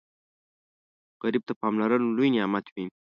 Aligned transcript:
غریب 1.21 1.43
ته 1.47 1.53
پاملرنه 1.61 2.07
لوی 2.15 2.27
نعمت 2.35 2.65
وي 2.73 2.85